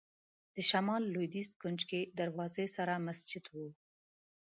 [0.55, 3.55] د شمال لوېدیځ کونج کې دروازې سره مسجد و.